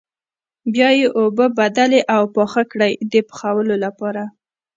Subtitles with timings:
[0.73, 4.23] بیا یې اوبه بدلې او پاخه کړئ د پخولو لپاره.